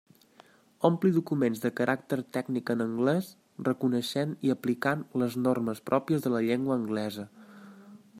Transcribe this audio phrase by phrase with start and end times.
[0.87, 3.27] Ompli documents de caràcter tècnic en anglés
[3.67, 7.29] reconeixent i aplicant les normes pròpies de la llengua anglesa.